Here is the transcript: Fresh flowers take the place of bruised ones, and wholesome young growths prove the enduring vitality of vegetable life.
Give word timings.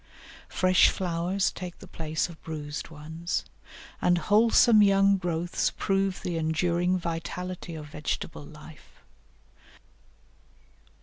Fresh 0.49 0.89
flowers 0.89 1.51
take 1.51 1.77
the 1.77 1.85
place 1.85 2.27
of 2.27 2.41
bruised 2.41 2.89
ones, 2.89 3.45
and 4.01 4.17
wholesome 4.17 4.81
young 4.81 5.15
growths 5.17 5.69
prove 5.77 6.23
the 6.23 6.37
enduring 6.39 6.97
vitality 6.97 7.75
of 7.75 7.85
vegetable 7.89 8.43
life. 8.43 9.03